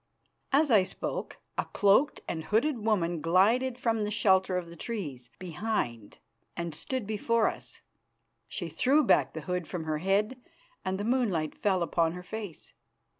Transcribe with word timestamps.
As 0.51 0.71
I 0.71 0.81
spoke 0.81 1.37
a 1.59 1.65
cloaked 1.65 2.21
and 2.27 2.45
hooded 2.45 2.79
woman 2.79 3.21
glided 3.21 3.79
from 3.79 3.99
the 3.99 4.09
shelter 4.09 4.57
of 4.57 4.67
the 4.67 4.75
trees 4.75 5.29
behind 5.37 6.17
and 6.57 6.73
stood 6.73 7.05
before 7.05 7.47
us. 7.47 7.81
She 8.47 8.67
threw 8.67 9.03
back 9.03 9.33
the 9.33 9.41
hood 9.41 9.67
from 9.67 9.83
her 9.83 9.99
head 9.99 10.41
and 10.83 10.99
the 10.99 11.03
moonlight 11.03 11.53
fell 11.55 11.83
upon 11.83 12.13
her 12.13 12.23
face. 12.23 12.73